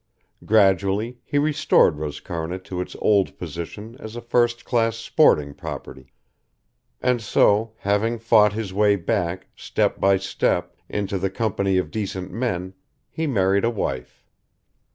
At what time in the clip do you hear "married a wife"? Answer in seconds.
13.27-14.25